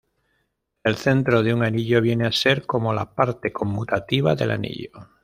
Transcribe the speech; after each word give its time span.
El 0.83 0.95
centro 0.95 1.43
de 1.43 1.53
un 1.53 1.61
anillo 1.63 2.01
viene 2.01 2.25
a 2.25 2.31
ser 2.31 2.65
como 2.65 2.91
"la 2.91 3.13
parte 3.13 3.53
conmutativa 3.53 4.33
del 4.33 4.49
anillo". 4.49 4.89